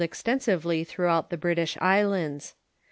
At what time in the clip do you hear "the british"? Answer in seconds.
1.29-1.77